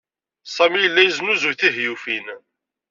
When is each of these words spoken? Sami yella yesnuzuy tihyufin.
Sami 0.55 0.79
yella 0.83 1.01
yesnuzuy 1.03 1.55
tihyufin. 1.59 2.25